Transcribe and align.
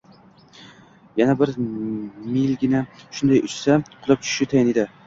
—yana 1.21 1.35
bir 1.43 1.53
milgina 1.61 2.83
shunday 3.05 3.47
uchsa, 3.51 3.81
qulab 3.93 4.27
tushishi 4.27 4.55
tayin 4.57 4.77
edi. 4.77 4.93